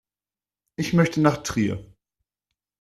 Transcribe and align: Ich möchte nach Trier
Ich 0.77 0.93
möchte 0.93 1.21
nach 1.21 1.43
Trier 1.43 1.85